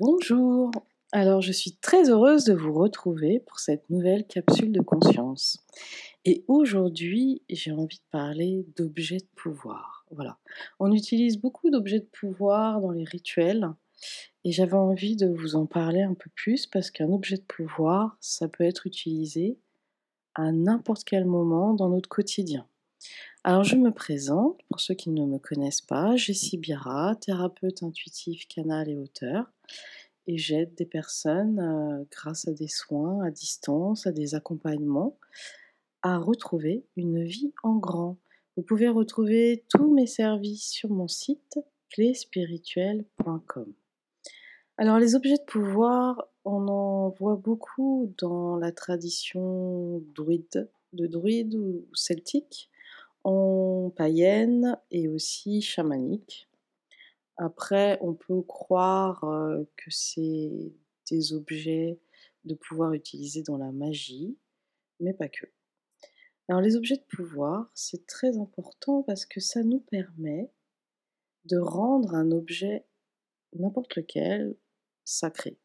Bonjour. 0.00 0.72
Alors, 1.12 1.40
je 1.40 1.52
suis 1.52 1.76
très 1.76 2.10
heureuse 2.10 2.42
de 2.42 2.52
vous 2.52 2.72
retrouver 2.72 3.38
pour 3.38 3.60
cette 3.60 3.88
nouvelle 3.90 4.26
capsule 4.26 4.72
de 4.72 4.80
conscience. 4.80 5.64
Et 6.24 6.44
aujourd'hui, 6.48 7.42
j'ai 7.48 7.70
envie 7.70 7.98
de 7.98 8.10
parler 8.10 8.66
d'objets 8.76 9.18
de 9.18 9.28
pouvoir. 9.36 10.04
Voilà. 10.10 10.40
On 10.80 10.90
utilise 10.90 11.38
beaucoup 11.38 11.70
d'objets 11.70 12.00
de 12.00 12.08
pouvoir 12.10 12.80
dans 12.80 12.90
les 12.90 13.04
rituels 13.04 13.68
et 14.42 14.50
j'avais 14.50 14.72
envie 14.74 15.14
de 15.14 15.28
vous 15.28 15.54
en 15.54 15.66
parler 15.66 16.02
un 16.02 16.14
peu 16.14 16.28
plus 16.34 16.66
parce 16.66 16.90
qu'un 16.90 17.12
objet 17.12 17.36
de 17.36 17.42
pouvoir, 17.42 18.16
ça 18.18 18.48
peut 18.48 18.64
être 18.64 18.88
utilisé 18.88 19.60
à 20.34 20.50
n'importe 20.50 21.04
quel 21.04 21.24
moment 21.24 21.72
dans 21.72 21.88
notre 21.88 22.08
quotidien. 22.08 22.66
Alors 23.46 23.62
je 23.62 23.76
me 23.76 23.90
présente, 23.90 24.58
pour 24.70 24.80
ceux 24.80 24.94
qui 24.94 25.10
ne 25.10 25.26
me 25.26 25.38
connaissent 25.38 25.82
pas, 25.82 26.16
Jessie 26.16 26.56
Biara, 26.56 27.14
thérapeute 27.14 27.82
intuitif, 27.82 28.48
canal 28.48 28.88
et 28.88 28.96
auteur, 28.96 29.52
et 30.26 30.38
j'aide 30.38 30.74
des 30.76 30.86
personnes 30.86 31.60
euh, 31.60 32.04
grâce 32.10 32.48
à 32.48 32.52
des 32.52 32.68
soins 32.68 33.22
à 33.22 33.30
distance, 33.30 34.06
à 34.06 34.12
des 34.12 34.34
accompagnements, 34.34 35.18
à 36.00 36.16
retrouver 36.16 36.86
une 36.96 37.22
vie 37.22 37.52
en 37.62 37.76
grand. 37.76 38.16
Vous 38.56 38.62
pouvez 38.62 38.88
retrouver 38.88 39.66
tous 39.68 39.92
mes 39.92 40.06
services 40.06 40.70
sur 40.70 40.88
mon 40.88 41.06
site 41.06 41.58
cléspirituel.com. 41.90 43.74
Alors 44.78 44.98
les 44.98 45.16
objets 45.16 45.36
de 45.36 45.44
pouvoir, 45.46 46.28
on 46.46 46.66
en 46.68 47.10
voit 47.10 47.36
beaucoup 47.36 48.14
dans 48.16 48.56
la 48.56 48.72
tradition 48.72 50.02
druide, 50.14 50.70
de 50.94 51.06
druide 51.06 51.54
ou 51.56 51.84
celtique, 51.92 52.70
en 53.24 53.90
païenne 53.96 54.78
et 54.90 55.08
aussi 55.08 55.62
chamanique. 55.62 56.48
Après, 57.36 57.98
on 58.00 58.14
peut 58.14 58.42
croire 58.42 59.24
euh, 59.24 59.64
que 59.76 59.90
c'est 59.90 60.72
des 61.10 61.32
objets 61.32 61.98
de 62.44 62.54
pouvoir 62.54 62.92
utilisés 62.92 63.42
dans 63.42 63.56
la 63.56 63.72
magie, 63.72 64.36
mais 65.00 65.14
pas 65.14 65.28
que. 65.28 65.46
Alors 66.48 66.60
les 66.60 66.76
objets 66.76 66.96
de 66.96 67.16
pouvoir, 67.16 67.70
c'est 67.74 68.06
très 68.06 68.36
important 68.36 69.02
parce 69.02 69.24
que 69.24 69.40
ça 69.40 69.62
nous 69.62 69.80
permet 69.80 70.50
de 71.46 71.56
rendre 71.56 72.14
un 72.14 72.30
objet, 72.30 72.84
n'importe 73.54 73.96
lequel, 73.96 74.56
sacré. 75.04 75.58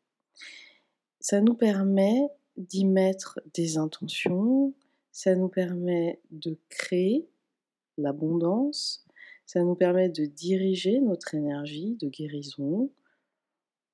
Ça 1.19 1.41
nous 1.41 1.53
permet 1.53 2.29
d'y 2.55 2.85
mettre 2.85 3.39
des 3.53 3.77
intentions, 3.77 4.73
ça 5.11 5.35
nous 5.35 5.49
permet 5.49 6.21
de 6.31 6.57
créer 6.69 7.29
l'abondance, 7.99 9.05
ça 9.45 9.61
nous 9.61 9.75
permet 9.75 10.09
de 10.09 10.25
diriger 10.25 10.99
notre 10.99 11.35
énergie 11.35 11.95
de 11.95 12.09
guérison 12.09 12.91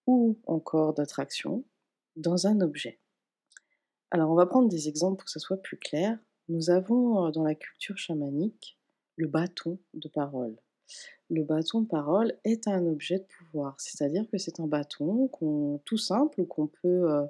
ou 0.08 0.40
encore 0.46 0.94
d'attraction 0.94 1.64
dans 2.16 2.48
un 2.48 2.62
objet. 2.62 3.00
Alors 4.12 4.32
on 4.32 4.36
va 4.36 4.46
prendre 4.46 4.70
des 4.70 4.88
exemples 4.88 5.18
pour 5.18 5.26
que 5.26 5.32
ce 5.32 5.40
soit 5.40 5.62
plus 5.62 5.78
clair. 5.78 6.18
Nous 6.48 6.70
avons 6.70 7.26
euh, 7.26 7.32
dans 7.32 7.44
la 7.44 7.56
culture 7.56 7.98
chamanique 7.98 8.80
le 9.18 9.28
bâton 9.28 9.80
de 9.94 10.08
parole 10.08 10.56
le 11.30 11.44
bâton 11.44 11.82
de 11.82 11.88
parole 11.88 12.38
est 12.44 12.68
un 12.68 12.86
objet 12.86 13.20
de 13.20 13.26
pouvoir. 13.26 13.76
C'est-à-dire 13.80 14.28
que 14.30 14.38
c'est 14.38 14.60
un 14.60 14.68
bâton 14.68 15.30
tout 15.86 15.98
simple 15.98 16.46
qu'on 16.46 16.68
peut 16.68 17.12
euh, 17.12 17.26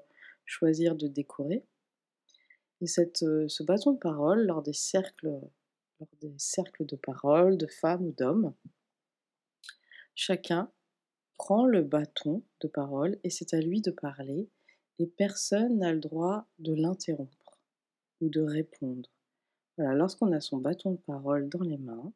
choisir 0.45 0.95
de 0.95 1.07
décorer. 1.07 1.65
Et 2.81 2.87
cette, 2.87 3.23
euh, 3.23 3.47
ce 3.47 3.63
bâton 3.63 3.93
de 3.93 3.99
parole, 3.99 4.45
lors 4.45 4.61
des, 4.61 4.73
cercles, 4.73 5.39
lors 5.99 6.09
des 6.21 6.33
cercles 6.37 6.85
de 6.85 6.95
parole, 6.95 7.57
de 7.57 7.67
femmes 7.67 8.07
ou 8.07 8.11
d'hommes, 8.11 8.53
chacun 10.15 10.71
prend 11.37 11.65
le 11.65 11.81
bâton 11.81 12.43
de 12.61 12.67
parole 12.67 13.19
et 13.23 13.29
c'est 13.29 13.53
à 13.53 13.59
lui 13.59 13.81
de 13.81 13.91
parler 13.91 14.49
et 14.99 15.07
personne 15.07 15.79
n'a 15.79 15.93
le 15.93 15.99
droit 15.99 16.47
de 16.59 16.73
l'interrompre 16.73 17.59
ou 18.21 18.29
de 18.29 18.41
répondre. 18.41 19.09
Voilà, 19.77 19.93
lorsqu'on 19.93 20.31
a 20.31 20.39
son 20.39 20.57
bâton 20.57 20.91
de 20.91 20.97
parole 20.97 21.49
dans 21.49 21.63
les 21.63 21.77
mains, 21.77 22.13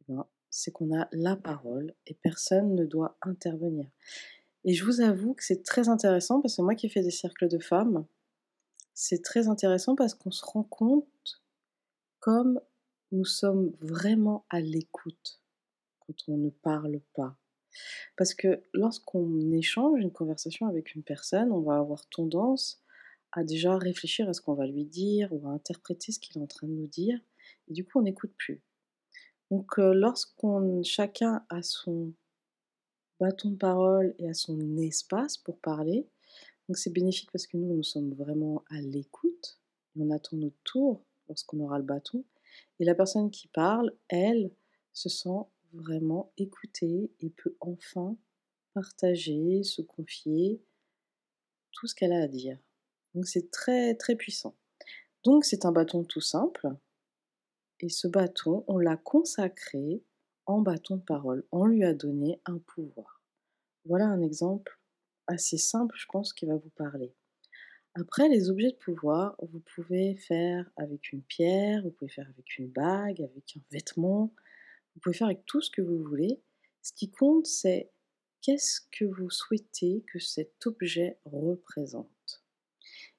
eh 0.00 0.12
ben, 0.12 0.26
c'est 0.50 0.70
qu'on 0.70 0.96
a 0.96 1.08
la 1.10 1.34
parole 1.34 1.94
et 2.06 2.14
personne 2.14 2.76
ne 2.76 2.84
doit 2.84 3.18
intervenir. 3.22 3.90
Et 4.64 4.72
je 4.72 4.84
vous 4.84 5.00
avoue 5.00 5.34
que 5.34 5.44
c'est 5.44 5.64
très 5.64 5.88
intéressant 5.88 6.40
parce 6.40 6.56
que 6.56 6.62
moi 6.62 6.76
qui 6.76 6.88
fais 6.88 7.02
des 7.02 7.10
cercles 7.10 7.48
de 7.48 7.58
femmes, 7.58 8.06
c'est 8.94 9.22
très 9.22 9.48
intéressant 9.48 9.96
parce 9.96 10.14
qu'on 10.14 10.30
se 10.30 10.44
rend 10.44 10.62
compte 10.62 11.43
comme 12.24 12.58
nous 13.12 13.26
sommes 13.26 13.72
vraiment 13.82 14.46
à 14.48 14.58
l'écoute 14.58 15.42
quand 16.00 16.14
on 16.28 16.38
ne 16.38 16.48
parle 16.48 17.02
pas. 17.12 17.36
Parce 18.16 18.32
que 18.32 18.62
lorsqu'on 18.72 19.52
échange 19.52 20.00
une 20.00 20.10
conversation 20.10 20.66
avec 20.66 20.94
une 20.94 21.02
personne, 21.02 21.52
on 21.52 21.60
va 21.60 21.76
avoir 21.76 22.06
tendance 22.06 22.82
à 23.32 23.44
déjà 23.44 23.76
réfléchir 23.76 24.26
à 24.26 24.32
ce 24.32 24.40
qu'on 24.40 24.54
va 24.54 24.66
lui 24.66 24.86
dire 24.86 25.28
ou 25.34 25.46
à 25.46 25.50
interpréter 25.50 26.12
ce 26.12 26.18
qu'il 26.18 26.38
est 26.38 26.42
en 26.42 26.46
train 26.46 26.66
de 26.66 26.72
nous 26.72 26.86
dire. 26.86 27.20
Et 27.68 27.74
du 27.74 27.84
coup, 27.84 27.98
on 27.98 28.04
n'écoute 28.04 28.32
plus. 28.38 28.62
Donc 29.50 29.76
lorsqu'on 29.76 30.82
chacun 30.82 31.44
a 31.50 31.60
son 31.60 32.14
bâton 33.20 33.50
de 33.50 33.56
parole 33.56 34.14
et 34.18 34.30
a 34.30 34.34
son 34.34 34.78
espace 34.78 35.36
pour 35.36 35.58
parler, 35.58 36.08
donc 36.70 36.78
c'est 36.78 36.90
bénéfique 36.90 37.30
parce 37.30 37.46
que 37.46 37.58
nous, 37.58 37.76
nous 37.76 37.82
sommes 37.82 38.14
vraiment 38.14 38.64
à 38.70 38.80
l'écoute, 38.80 39.60
on 39.98 40.10
attend 40.10 40.38
notre 40.38 40.56
tour 40.64 41.04
lorsqu'on 41.28 41.60
aura 41.60 41.78
le 41.78 41.84
bâton, 41.84 42.24
et 42.78 42.84
la 42.84 42.94
personne 42.94 43.30
qui 43.30 43.48
parle, 43.48 43.92
elle, 44.08 44.50
se 44.92 45.08
sent 45.08 45.40
vraiment 45.72 46.32
écoutée 46.36 47.10
et 47.20 47.30
peut 47.30 47.56
enfin 47.60 48.16
partager, 48.74 49.62
se 49.64 49.82
confier 49.82 50.62
tout 51.72 51.86
ce 51.86 51.94
qu'elle 51.94 52.12
a 52.12 52.22
à 52.22 52.28
dire. 52.28 52.58
Donc 53.14 53.26
c'est 53.26 53.50
très 53.50 53.94
très 53.94 54.14
puissant. 54.14 54.54
Donc 55.24 55.44
c'est 55.44 55.64
un 55.64 55.72
bâton 55.72 56.04
tout 56.04 56.20
simple, 56.20 56.68
et 57.80 57.88
ce 57.88 58.06
bâton, 58.06 58.64
on 58.68 58.78
l'a 58.78 58.96
consacré 58.96 60.02
en 60.46 60.60
bâton 60.60 60.96
de 60.96 61.02
parole. 61.02 61.44
On 61.52 61.66
lui 61.66 61.84
a 61.84 61.94
donné 61.94 62.40
un 62.46 62.58
pouvoir. 62.58 63.22
Voilà 63.84 64.06
un 64.06 64.22
exemple 64.22 64.78
assez 65.26 65.58
simple, 65.58 65.94
je 65.98 66.06
pense, 66.06 66.32
qui 66.32 66.46
va 66.46 66.56
vous 66.56 66.70
parler. 66.70 67.14
Après, 67.96 68.28
les 68.28 68.50
objets 68.50 68.72
de 68.72 68.76
pouvoir, 68.76 69.36
vous 69.40 69.60
pouvez 69.60 70.16
faire 70.16 70.68
avec 70.76 71.12
une 71.12 71.22
pierre, 71.22 71.82
vous 71.84 71.92
pouvez 71.92 72.10
faire 72.10 72.28
avec 72.28 72.58
une 72.58 72.68
bague, 72.68 73.22
avec 73.22 73.56
un 73.56 73.60
vêtement, 73.70 74.34
vous 74.94 75.00
pouvez 75.00 75.14
faire 75.14 75.28
avec 75.28 75.46
tout 75.46 75.60
ce 75.60 75.70
que 75.70 75.80
vous 75.80 76.02
voulez. 76.02 76.40
Ce 76.82 76.92
qui 76.92 77.10
compte, 77.10 77.46
c'est 77.46 77.92
qu'est-ce 78.40 78.80
que 78.90 79.04
vous 79.04 79.30
souhaitez 79.30 80.04
que 80.12 80.18
cet 80.18 80.66
objet 80.66 81.18
représente. 81.24 82.44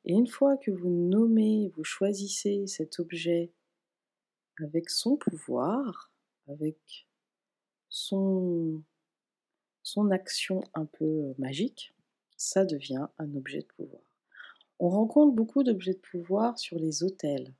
Et 0.03 0.14
une 0.14 0.28
fois 0.28 0.58
que 0.58 0.72
vous 0.72 0.90
nommez, 0.90 1.72
vous 1.75 1.84
choisissez 1.84 2.68
cet 2.68 3.00
objet 3.00 3.52
avec 4.62 4.90
son 4.90 5.18
pouvoir, 5.18 6.12
avec 6.47 7.08
son, 7.90 8.84
action 10.12 10.62
un 10.74 10.85
peu 10.85 11.34
magique, 11.38 11.96
ça 12.38 12.66
devient 12.66 13.08
un 13.18 13.34
objet 13.35 13.62
de 13.62 13.68
pouvoir. 13.68 14.05
On 14.80 14.90
rencontre 14.90 15.34
beaucoup 15.34 15.63
d'objets 15.63 15.94
de 15.94 16.00
pouvoir 16.00 16.59
sur 16.59 16.78
les 16.78 17.03
hôtels. 17.03 17.53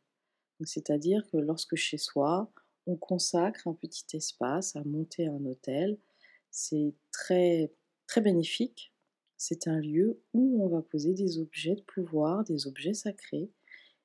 C'est-à-dire 0.64 1.26
que 1.32 1.38
lorsque 1.38 1.76
chez 1.76 1.98
soi, 1.98 2.52
on 2.88 2.96
consacre 2.98 3.68
un 3.68 3.74
petit 3.74 4.06
espace 4.16 4.76
à 4.76 4.84
monter 4.84 5.28
un 5.28 5.46
hôtel, 5.46 5.98
c'est 6.52 6.94
très, 7.12 7.72
très 8.08 8.22
bénéfique. 8.22 8.94
C'est 9.38 9.68
un 9.68 9.80
lieu 9.80 10.22
où 10.34 10.64
on 10.64 10.68
va 10.68 10.82
poser 10.82 11.14
des 11.14 11.40
objets 11.40 11.76
de 11.76 11.82
pouvoir, 11.82 12.44
des 12.44 12.68
objets 12.68 12.94
sacrés, 12.94 13.50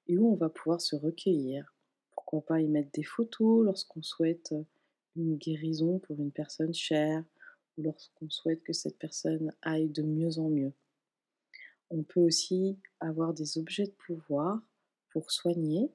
et 0.06 0.18
où 0.18 0.32
on 0.32 0.36
va 0.36 0.48
pouvoir 0.48 0.80
se 0.80 0.96
recueillir, 0.96 1.74
pourquoi 2.12 2.44
pas 2.44 2.60
y 2.60 2.68
mettre 2.68 2.90
des 2.92 3.04
photos 3.04 3.64
lorsqu'on 3.64 4.02
souhaite 4.02 4.54
une 5.16 5.36
guérison 5.36 5.98
pour 5.98 6.20
une 6.20 6.32
personne 6.32 6.74
chère 6.74 7.24
ou 7.76 7.82
lorsqu'on 7.82 8.28
souhaite 8.30 8.62
que 8.62 8.72
cette 8.72 8.98
personne 8.98 9.52
aille 9.62 9.88
de 9.88 10.02
mieux 10.02 10.38
en 10.38 10.48
mieux. 10.48 10.72
On 11.90 12.02
peut 12.02 12.20
aussi 12.20 12.78
avoir 13.00 13.34
des 13.34 13.58
objets 13.58 13.86
de 13.86 13.92
pouvoir 14.06 14.60
pour 15.12 15.30
soigner. 15.32 15.90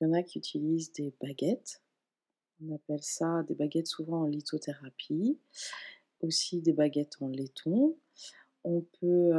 Il 0.00 0.04
y 0.04 0.06
en 0.06 0.12
a 0.12 0.22
qui 0.22 0.38
utilisent 0.38 0.92
des 0.92 1.14
baguettes. 1.20 1.82
On 2.62 2.74
appelle 2.74 3.02
ça 3.02 3.42
des 3.46 3.54
baguettes 3.54 3.86
souvent 3.86 4.22
en 4.22 4.26
lithothérapie. 4.26 5.38
Aussi 6.20 6.62
des 6.62 6.72
baguettes 6.72 7.16
en 7.20 7.28
laiton. 7.28 7.98
On 8.64 8.80
peut, 9.00 9.32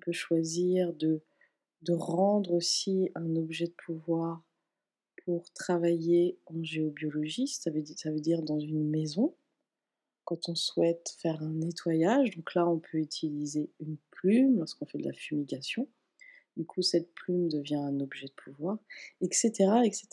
peut 0.00 0.12
choisir 0.12 0.92
de, 0.94 1.20
rendre 1.88 2.52
aussi 2.52 3.10
un 3.14 3.36
objet 3.36 3.66
de 3.66 3.74
pouvoir 3.84 4.42
pour 5.24 5.52
travailler 5.52 6.38
en 6.46 6.62
géobiologie, 6.62 7.48
ça 7.48 7.70
veut, 7.70 7.84
ça 7.84 8.10
veut 8.10 8.20
dire 8.20 8.42
dans 8.42 8.60
une 8.60 8.88
maison, 8.88 9.34
quand 10.26 10.50
on 10.50 10.54
souhaite 10.54 11.16
faire 11.18 11.42
un 11.42 11.52
nettoyage. 11.52 12.36
Donc 12.36 12.54
là, 12.54 12.68
on 12.68 12.78
peut 12.78 12.98
utiliser 12.98 13.70
une 13.80 13.96
plume 14.10 14.58
lorsqu'on 14.58 14.84
fait 14.84 14.98
de 14.98 15.06
la 15.06 15.12
fumigation. 15.12 15.88
Du 16.56 16.66
coup, 16.66 16.82
cette 16.82 17.14
plume 17.14 17.48
devient 17.48 17.76
un 17.76 18.00
objet 18.00 18.26
de 18.26 18.32
pouvoir, 18.32 18.78
etc. 19.20 19.50
etc. 19.84 20.08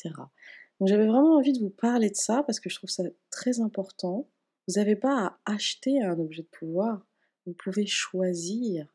Donc 0.80 0.88
j'avais 0.88 1.08
vraiment 1.08 1.38
envie 1.38 1.54
de 1.54 1.60
vous 1.60 1.70
parler 1.70 2.10
de 2.10 2.16
ça 2.16 2.44
parce 2.44 2.60
que 2.60 2.70
je 2.70 2.76
trouve 2.76 2.90
ça 2.90 3.04
très 3.32 3.60
important. 3.60 4.30
Vous 4.68 4.76
n'avez 4.76 4.96
pas 4.96 5.40
à 5.46 5.54
acheter 5.54 6.02
un 6.02 6.20
objet 6.20 6.44
de 6.44 6.48
pouvoir. 6.48 7.06
vous 7.46 7.54
pouvez 7.54 7.86
choisir 7.86 8.88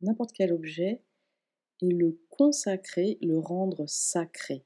n'importe 0.00 0.32
quel 0.32 0.52
objet 0.52 1.02
et 1.80 1.90
le 1.90 2.18
consacrer, 2.30 3.18
le 3.20 3.38
rendre 3.38 3.86
sacré. 3.86 4.64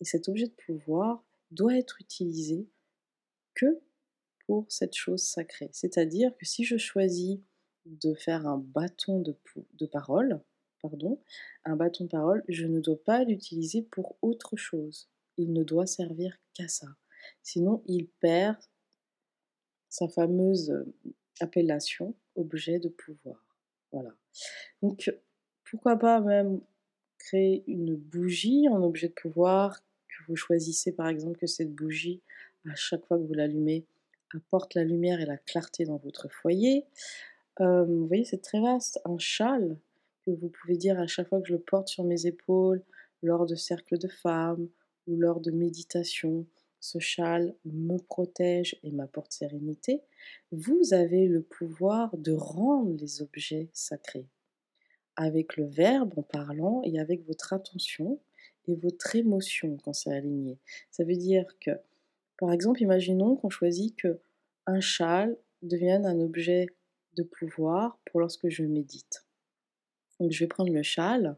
Et 0.00 0.04
cet 0.04 0.28
objet 0.28 0.46
de 0.46 0.54
pouvoir 0.66 1.24
doit 1.50 1.76
être 1.76 2.00
utilisé 2.00 2.68
que 3.54 3.80
pour 4.46 4.66
cette 4.70 4.94
chose 4.94 5.22
sacrée. 5.22 5.70
C'est-à-dire 5.72 6.36
que 6.36 6.44
si 6.44 6.64
je 6.64 6.76
choisis 6.76 7.38
de 7.86 8.14
faire 8.14 8.46
un 8.46 8.58
bâton 8.58 9.20
de, 9.20 9.86
parole, 9.86 10.40
pardon, 10.80 11.20
un 11.64 11.76
bâton 11.76 12.04
de 12.04 12.10
parole, 12.10 12.42
je 12.48 12.66
ne 12.66 12.80
dois 12.80 13.02
pas 13.02 13.24
l'utiliser 13.24 13.82
pour 13.82 14.16
autre 14.22 14.56
chose. 14.56 15.08
Il 15.36 15.52
ne 15.52 15.64
doit 15.64 15.86
servir 15.86 16.38
qu'à 16.54 16.68
ça. 16.68 16.88
Sinon, 17.42 17.82
il 17.86 18.08
perd 18.08 18.56
sa 19.88 20.08
fameuse 20.08 20.70
euh, 20.70 20.84
appellation 21.40 22.14
objet 22.36 22.78
de 22.78 22.88
pouvoir. 22.88 23.44
Voilà. 23.92 24.14
Donc, 24.82 25.10
pourquoi 25.64 25.96
pas 25.96 26.20
même 26.20 26.60
créer 27.18 27.64
une 27.66 27.96
bougie 27.96 28.68
en 28.68 28.82
objet 28.82 29.08
de 29.08 29.14
pouvoir 29.14 29.80
que 30.08 30.24
vous 30.28 30.36
choisissez 30.36 30.92
par 30.92 31.08
exemple 31.08 31.38
que 31.38 31.46
cette 31.46 31.72
bougie, 31.72 32.20
à 32.68 32.74
chaque 32.74 33.04
fois 33.06 33.18
que 33.18 33.22
vous 33.22 33.34
l'allumez, 33.34 33.86
apporte 34.34 34.74
la 34.74 34.84
lumière 34.84 35.20
et 35.20 35.26
la 35.26 35.36
clarté 35.36 35.84
dans 35.84 35.96
votre 35.96 36.28
foyer. 36.28 36.86
Euh, 37.60 37.84
vous 37.84 38.06
voyez, 38.06 38.24
c'est 38.24 38.42
très 38.42 38.60
vaste. 38.60 39.00
Un 39.04 39.18
châle 39.18 39.76
que 40.24 40.30
vous 40.30 40.48
pouvez 40.48 40.76
dire 40.76 40.98
à 40.98 41.06
chaque 41.06 41.28
fois 41.28 41.40
que 41.40 41.48
je 41.48 41.52
le 41.52 41.60
porte 41.60 41.88
sur 41.88 42.04
mes 42.04 42.26
épaules, 42.26 42.82
lors 43.22 43.46
de 43.46 43.54
cercles 43.54 43.98
de 43.98 44.08
femmes 44.08 44.68
ou 45.06 45.16
lors 45.16 45.40
de 45.40 45.50
méditation, 45.50 46.46
ce 46.80 46.98
châle 46.98 47.54
me 47.64 47.96
protège 47.96 48.76
et 48.82 48.90
m'apporte 48.90 49.32
sérénité, 49.32 50.02
vous 50.52 50.92
avez 50.92 51.26
le 51.26 51.40
pouvoir 51.40 52.14
de 52.18 52.32
rendre 52.32 52.94
les 53.00 53.22
objets 53.22 53.70
sacrés. 53.72 54.26
Avec 55.16 55.56
le 55.56 55.64
verbe 55.64 56.12
en 56.18 56.22
parlant 56.22 56.82
et 56.84 56.98
avec 56.98 57.24
votre 57.26 57.52
attention 57.52 58.20
et 58.66 58.74
votre 58.74 59.16
émotion 59.16 59.78
quand 59.82 59.94
c'est 59.94 60.12
aligné. 60.12 60.58
Ça 60.90 61.04
veut 61.04 61.16
dire 61.16 61.46
que, 61.58 61.70
par 62.38 62.52
exemple, 62.52 62.82
imaginons 62.82 63.36
qu'on 63.36 63.50
choisit 63.50 63.96
que 63.96 64.20
un 64.66 64.80
châle 64.80 65.36
devienne 65.62 66.06
un 66.06 66.20
objet 66.20 66.66
de 67.16 67.22
pouvoir 67.22 67.98
pour 68.06 68.20
lorsque 68.20 68.48
je 68.48 68.64
médite. 68.64 69.24
Donc 70.20 70.32
je 70.32 70.40
vais 70.40 70.48
prendre 70.48 70.72
le 70.72 70.82
châle 70.82 71.36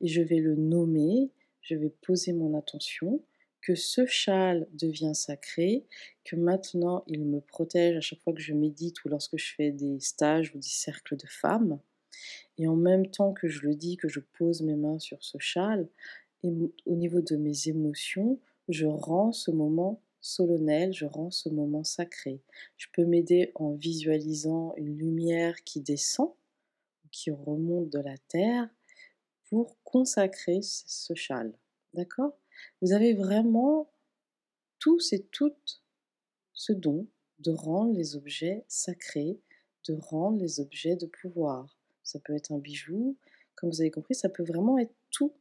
et 0.00 0.08
je 0.08 0.22
vais 0.22 0.40
le 0.40 0.56
nommer, 0.56 1.30
je 1.60 1.74
vais 1.74 1.90
poser 1.90 2.32
mon 2.32 2.56
attention 2.56 3.22
que 3.60 3.74
ce 3.74 4.06
châle 4.06 4.68
devient 4.72 5.14
sacré, 5.14 5.84
que 6.24 6.36
maintenant 6.36 7.02
il 7.08 7.24
me 7.24 7.40
protège 7.40 7.96
à 7.96 8.00
chaque 8.00 8.20
fois 8.20 8.32
que 8.32 8.40
je 8.40 8.52
médite 8.52 9.04
ou 9.04 9.08
lorsque 9.08 9.36
je 9.36 9.54
fais 9.54 9.72
des 9.72 9.98
stages 9.98 10.54
ou 10.54 10.58
des 10.58 10.68
cercles 10.68 11.16
de 11.16 11.26
femmes. 11.26 11.80
Et 12.58 12.68
en 12.68 12.76
même 12.76 13.10
temps 13.10 13.32
que 13.32 13.48
je 13.48 13.66
le 13.66 13.74
dis, 13.74 13.96
que 13.96 14.08
je 14.08 14.20
pose 14.20 14.62
mes 14.62 14.76
mains 14.76 14.98
sur 14.98 15.22
ce 15.22 15.38
châle, 15.38 15.88
et 16.44 16.52
au 16.86 16.94
niveau 16.94 17.20
de 17.20 17.36
mes 17.36 17.68
émotions, 17.68 18.38
je 18.68 18.86
rends 18.86 19.32
ce 19.32 19.50
moment 19.50 20.00
solennel, 20.26 20.92
je 20.92 21.06
rends 21.06 21.30
ce 21.30 21.48
moment 21.48 21.84
sacré. 21.84 22.42
Je 22.76 22.86
peux 22.92 23.04
m'aider 23.04 23.52
en 23.54 23.74
visualisant 23.74 24.74
une 24.76 24.96
lumière 24.98 25.62
qui 25.64 25.80
descend, 25.80 26.32
qui 27.12 27.30
remonte 27.30 27.90
de 27.90 28.00
la 28.00 28.18
terre, 28.28 28.68
pour 29.48 29.80
consacrer 29.84 30.60
ce 30.62 31.14
châle. 31.14 31.56
D'accord? 31.94 32.36
Vous 32.82 32.92
avez 32.92 33.14
vraiment 33.14 33.90
tous 34.78 35.12
et 35.12 35.24
toutes 35.26 35.82
ce 36.52 36.72
don 36.72 37.06
de 37.38 37.52
rendre 37.52 37.94
les 37.94 38.16
objets 38.16 38.64
sacrés, 38.68 39.40
de 39.88 39.94
rendre 39.94 40.38
les 40.38 40.60
objets 40.60 40.96
de 40.96 41.06
pouvoir. 41.06 41.78
Ça 42.02 42.18
peut 42.18 42.34
être 42.34 42.52
un 42.52 42.58
bijou, 42.58 43.16
comme 43.54 43.70
vous 43.70 43.80
avez 43.80 43.90
compris, 43.90 44.14
ça 44.14 44.28
peut 44.28 44.44
vraiment 44.44 44.78
être 44.78 44.94
tout, 45.10 45.34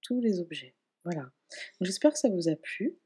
tous 0.00 0.20
les 0.20 0.38
objets. 0.38 0.74
Voilà. 1.02 1.30
J'espère 1.80 2.12
que 2.12 2.18
ça 2.18 2.30
vous 2.30 2.48
a 2.48 2.56
plu. 2.56 2.98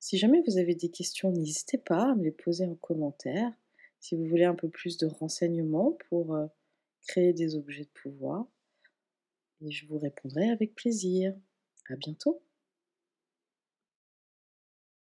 Si 0.00 0.16
jamais 0.16 0.42
vous 0.46 0.56
avez 0.56 0.74
des 0.74 0.88
questions, 0.88 1.30
n'hésitez 1.30 1.76
pas 1.78 2.10
à 2.10 2.14
me 2.14 2.24
les 2.24 2.30
poser 2.30 2.64
en 2.64 2.74
commentaire. 2.74 3.52
Si 4.00 4.16
vous 4.16 4.24
voulez 4.24 4.44
un 4.44 4.54
peu 4.54 4.68
plus 4.68 4.96
de 4.96 5.06
renseignements 5.06 5.96
pour 6.08 6.34
euh, 6.34 6.46
créer 7.06 7.34
des 7.34 7.54
objets 7.54 7.84
de 7.84 8.00
pouvoir, 8.02 8.46
je 9.60 9.86
vous 9.86 9.98
répondrai 9.98 10.48
avec 10.48 10.74
plaisir. 10.74 11.34
À 11.90 11.96
bientôt 11.96 12.42